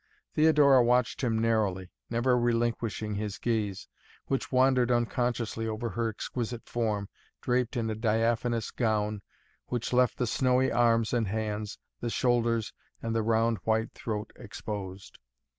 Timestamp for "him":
1.23-1.37